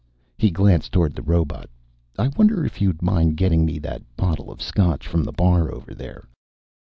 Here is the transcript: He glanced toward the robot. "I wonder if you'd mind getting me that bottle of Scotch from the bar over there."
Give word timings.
He 0.35 0.49
glanced 0.49 0.91
toward 0.93 1.13
the 1.13 1.21
robot. 1.21 1.69
"I 2.17 2.29
wonder 2.29 2.65
if 2.65 2.81
you'd 2.81 3.03
mind 3.03 3.37
getting 3.37 3.63
me 3.67 3.77
that 3.85 4.01
bottle 4.17 4.49
of 4.51 4.59
Scotch 4.59 5.07
from 5.07 5.23
the 5.23 5.31
bar 5.31 5.71
over 5.71 5.93
there." 5.93 6.25